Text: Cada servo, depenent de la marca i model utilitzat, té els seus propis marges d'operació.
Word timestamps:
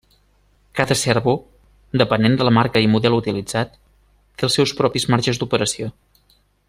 Cada 0.77 0.95
servo, 0.99 1.33
depenent 2.03 2.37
de 2.39 2.47
la 2.47 2.53
marca 2.59 2.83
i 2.85 2.89
model 2.95 3.19
utilitzat, 3.19 3.77
té 4.41 4.49
els 4.49 4.57
seus 4.61 4.75
propis 4.81 5.07
marges 5.15 5.43
d'operació. 5.45 5.93